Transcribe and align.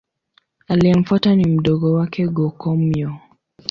Aliyemfuata 0.67 1.35
ni 1.35 1.45
mdogo 1.45 1.93
wake 1.93 2.27
Go-Komyo. 2.27 3.15